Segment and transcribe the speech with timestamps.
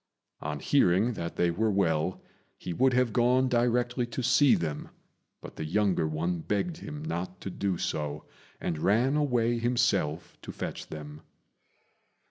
[0.39, 2.23] On hearing that they were well,
[2.57, 4.89] he would have gone directly to see them;
[5.41, 8.25] but the younger one begged him not to do so,
[8.59, 11.21] and ran away himself to fetch them.